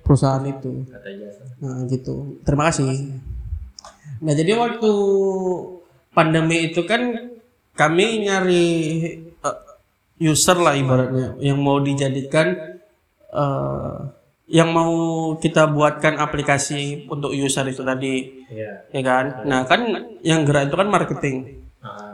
[0.01, 0.89] perusahaan itu.
[0.89, 1.45] Kata jasa.
[1.61, 2.41] Nah gitu.
[2.43, 3.13] Terima kasih.
[4.23, 4.93] Nah jadi waktu
[6.17, 7.33] pandemi itu kan
[7.73, 8.69] kami nyari
[10.19, 12.53] user lah ibaratnya yang mau dijadikan
[13.33, 13.97] eh,
[14.53, 14.93] yang mau
[15.41, 18.45] kita buatkan aplikasi untuk user itu tadi.
[18.53, 18.85] Iya.
[18.93, 19.25] Ya kan?
[19.49, 19.81] Nah kan
[20.21, 21.37] yang gerak itu kan marketing.
[21.81, 22.13] Ah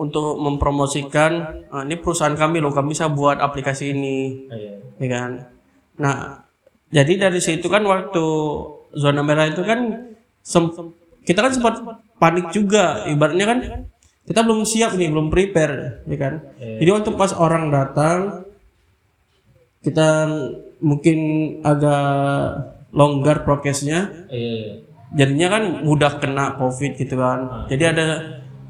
[0.00, 1.32] untuk mempromosikan
[1.68, 4.48] "Ah, ini perusahaan kami loh kami bisa buat aplikasi ini.
[4.48, 4.74] Iya.
[4.96, 5.30] Ya kan?
[6.00, 6.16] Nah
[6.88, 8.24] jadi dari situ kan waktu
[8.96, 10.08] zona merah itu kan
[10.40, 10.72] sem-
[11.28, 11.74] kita kan sempat
[12.16, 13.04] panik juga.
[13.04, 13.58] Ibaratnya kan
[14.28, 16.34] kita belum siap nih belum prepare ya kan?
[16.58, 18.44] Jadi waktu pas orang datang
[19.80, 20.28] kita
[20.80, 21.18] mungkin
[21.64, 22.08] agak
[22.92, 24.28] longgar prokesnya.
[24.28, 27.66] Iya jadinya kan mudah kena covid gitu kan.
[27.66, 28.06] Jadi ada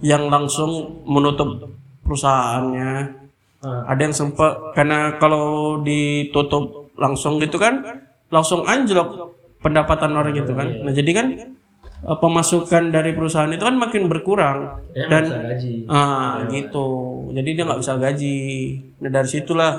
[0.00, 1.68] yang langsung menutup
[2.04, 3.20] perusahaannya.
[3.60, 3.84] Ah.
[3.92, 7.84] ada yang sempat karena kalau ditutup langsung gitu kan
[8.32, 10.80] langsung anjlok pendapatan orang gitu kan.
[10.80, 11.26] Nah jadi kan
[12.04, 14.80] eh, pemasukan dari perusahaan itu kan makin berkurang.
[14.96, 15.74] Ya dan bisa gaji.
[15.86, 16.88] Ah gitu.
[17.32, 18.38] Jadi dia nggak bisa gaji.
[19.00, 19.72] Nah dari situlah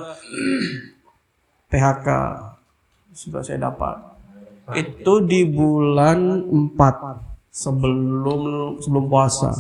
[1.72, 2.08] PHK
[3.14, 3.98] sudah saya dapat.
[4.72, 8.42] Itu di bulan 4 sebelum
[8.80, 9.52] sebelum puasa.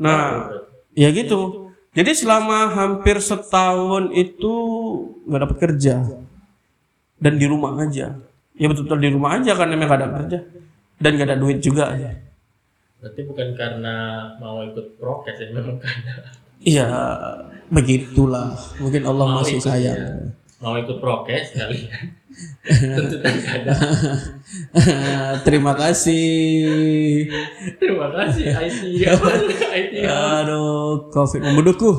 [0.00, 0.50] Nah
[0.96, 1.70] ya gitu.
[1.94, 4.54] Jadi selama hampir setahun itu
[5.30, 5.94] nggak dapat kerja.
[7.22, 8.18] Dan di rumah aja.
[8.54, 10.38] Ya betul-betul di rumah aja karena memang gak ada kerja
[10.96, 11.90] dan gak ada duit juga
[12.98, 13.94] berarti bukan karena
[14.36, 16.12] mau ikut prokes ya memang karena
[16.64, 16.88] Iya,
[17.68, 18.56] begitulah.
[18.80, 20.32] Mungkin Allah Mau masih ikut, sayang.
[20.64, 22.08] mau ikut prokes kalian
[22.96, 23.74] tuntutan ada
[25.44, 27.28] Terima kasih.
[27.76, 28.80] terima kasih IT
[29.60, 31.90] IT Aduh, COVID membunuhku.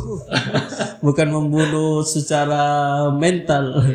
[1.00, 2.66] Bukan membunuh secara
[3.14, 3.86] mental.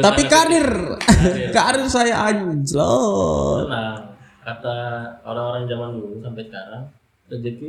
[0.00, 0.68] Tapi karir.
[1.50, 3.66] karir saya anjlok.
[3.66, 4.04] Tenang.
[4.40, 4.76] kata
[5.22, 6.82] orang-orang zaman dulu sampai sekarang
[7.28, 7.68] rezeki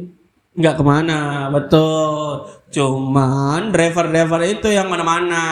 [0.55, 1.19] Nggak ke mana,
[1.51, 2.47] betul.
[2.71, 5.43] Cuman driver-driver itu yang mana-mana.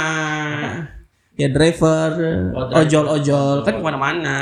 [1.36, 2.12] Ya driver,
[2.52, 2.82] Oh, driver.
[2.82, 4.39] ojol-ojol kan ke mana-mana.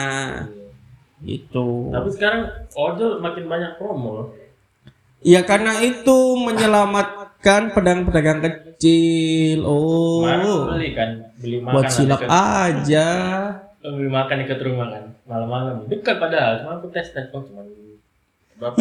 [1.21, 1.89] Itu.
[1.89, 4.29] tapi sekarang ojol makin banyak promo
[5.19, 6.38] Ya karena itu
[7.45, 9.60] menyelamatkan pedagang-pedagang kecil.
[9.65, 10.25] Oh,
[10.73, 13.10] beli kan beli makan buat silap aja.
[13.86, 17.62] beli makan dekat rumah kan malam-malam dekat padahal cuma aku tes tes oh cuma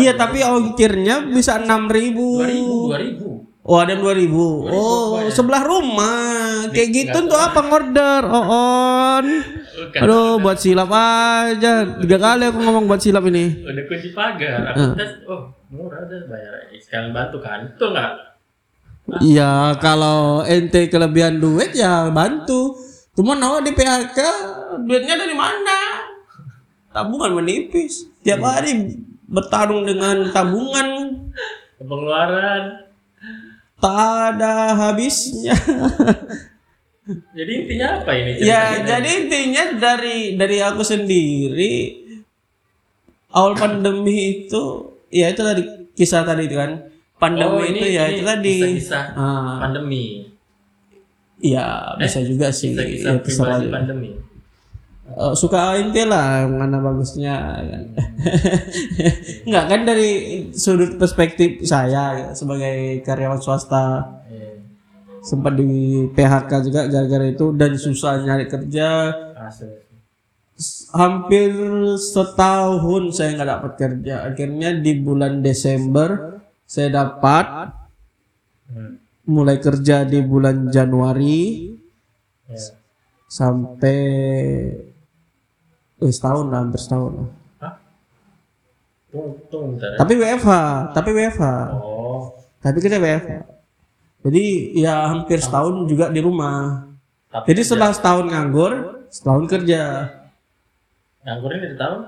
[0.00, 2.40] Iya tapi ongkirnya bisa enam ribu.
[2.40, 3.30] dua ribu dua ribu
[3.64, 4.68] Oh ada dua ribu.
[4.68, 6.68] Oh sebelah rumah.
[6.68, 8.22] Kayak gitu untuk apa ngorder?
[8.28, 9.26] Oh on.
[9.96, 11.96] Aduh buat silap aja.
[11.96, 13.64] Tiga kali aku ngomong buat silap ini.
[13.64, 18.33] udah kunci pagar aku tes oh murah deh bayar sekalian bantu kan itu nggak
[19.04, 22.76] Iya, kalau ente kelebihan duit ya bantu.
[23.14, 24.18] Cuma nawa di PHK,
[24.82, 26.02] duitnya dari mana?
[26.90, 28.10] Tabungan menipis.
[28.24, 31.14] Tiap hari bertarung dengan tabungan
[31.78, 32.84] pengeluaran
[33.84, 34.00] tak
[34.34, 35.52] ada habisnya.
[37.36, 38.84] jadi intinya apa ini ya, ceritanya?
[38.88, 42.00] jadi intinya dari dari aku sendiri
[43.28, 45.62] awal pandemi itu ya itu tadi
[45.92, 46.93] kisah tadi itu kan.
[47.14, 48.54] Pandemi Oh, itu ini- ya ini itu tadi.
[48.58, 50.04] kisah-kisah Ah, pandemi
[51.36, 52.72] Iya, bisa juga sih.
[52.72, 54.10] kisah-kisah Ya, terserah pandemi
[55.06, 57.82] Eh, suka inti lah mana bagusnya kan.
[59.44, 60.10] Enggak kan dari
[60.50, 64.64] sudut perspektif saya ya, sebagai karyawan swasta eh,
[65.20, 65.68] sempat di
[66.08, 69.84] PHK juga gara-gara itu dan susah nyari kerja asli.
[70.90, 71.50] hampir
[71.96, 76.33] setahun saya nggak dapat kerja akhirnya di bulan Desember
[76.64, 77.72] saya dapat
[79.24, 81.70] mulai kerja di bulan Januari
[82.44, 82.60] Ya.
[83.24, 84.00] sampai
[85.96, 87.74] eh, setahun lah hampir setahun lah Hah?
[89.08, 89.96] Tunggu, tunggu bentar ya.
[89.96, 90.50] tapi WFH
[90.92, 93.32] tapi WFH Oh, tapi kita WFH
[94.28, 94.44] jadi
[94.76, 96.84] ya hampir setahun juga di rumah
[97.32, 98.72] tapi jadi setelah setahun nganggur
[99.08, 99.80] setahun kerja
[101.22, 102.00] nganggurin dari tahun?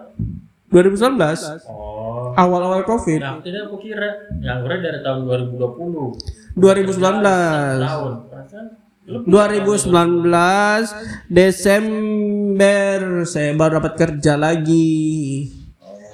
[0.77, 3.25] 2019 Oh, awal-awal covid.
[3.25, 5.25] Nah tidak aku kira nganggurin dari tahun
[5.57, 8.29] 2020 2019 tahun.
[8.29, 8.77] Perasaan
[9.09, 13.25] lebih 2019 Desember.
[13.25, 15.49] Saya baru dapat kerja lagi.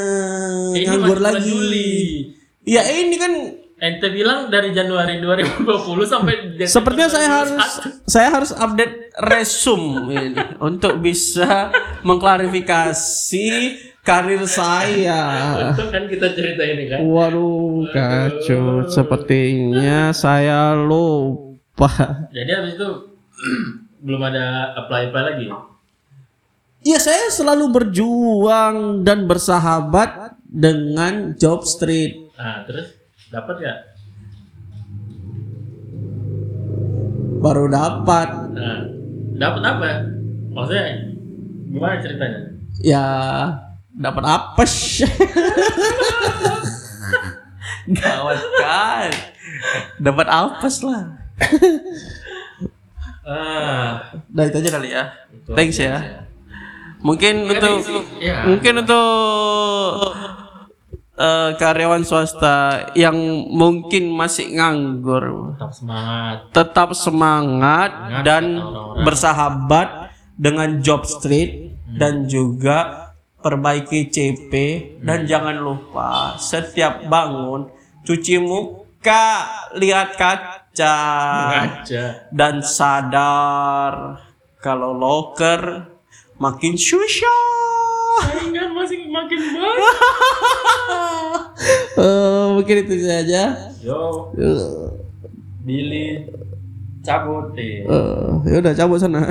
[0.75, 1.95] Ini nganggur lagi Juli.
[2.67, 3.33] ya ini kan
[3.79, 5.63] Ente bilang dari Januari 2020
[6.03, 7.39] sampai Desember Sepertinya saya 2021.
[7.39, 7.65] harus
[8.05, 11.71] saya harus update resume ini untuk bisa
[12.03, 13.49] mengklarifikasi
[14.03, 15.21] karir saya.
[15.71, 16.99] Itu kan kita cerita ini kan.
[17.05, 18.89] Waduh, kacau.
[18.89, 22.27] Sepertinya saya lupa.
[22.35, 22.89] Jadi habis itu
[24.05, 25.47] belum ada apply apply lagi.
[26.87, 32.33] Ya, saya selalu berjuang dan bersahabat dengan Job Street.
[32.39, 32.95] Nah terus
[33.29, 33.75] dapat ya?
[37.43, 38.29] Baru dapat.
[38.55, 38.79] Nah
[39.39, 39.87] dapat apa?
[40.55, 40.85] Maksudnya
[41.69, 42.41] gimana ceritanya?
[42.79, 43.07] Ya,
[43.93, 45.03] dapat apa sih?
[47.99, 49.11] Gawat kan.
[49.99, 51.05] Dapat apes lah.
[53.29, 55.05] Ah, Nah itu aja kali ya.
[55.29, 55.95] itu Thanks ya.
[55.95, 56.13] sih.
[56.99, 57.77] Mungkin untuk
[58.19, 58.43] Ya.
[58.43, 60.17] mungkin untuk
[61.15, 62.57] eh, karyawan swasta
[62.95, 63.15] yang
[63.49, 66.37] mungkin masih nganggur, Tetap semangat.
[66.53, 67.91] tetap semangat
[68.23, 69.05] dan orang-orang.
[69.05, 69.89] bersahabat
[70.35, 74.53] dengan Job Street dan juga perbaiki CP
[75.01, 77.67] dan jangan lupa setiap bangun
[78.03, 79.27] cuci muka,
[79.75, 80.15] lihat
[80.79, 82.05] kaca Aja.
[82.31, 84.23] dan sadar
[84.59, 85.91] kalau loker
[86.37, 87.43] makin susah.
[88.19, 89.97] Saingan masih makin banyak.
[91.99, 93.75] Eh, mungkin itu saja.
[93.83, 94.31] Yo,
[95.67, 96.31] Billy
[97.03, 97.83] cabut deh.
[97.83, 99.27] eh, ya udah cabut sana.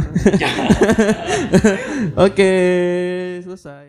[2.27, 2.51] Oke,
[3.39, 3.85] selesai.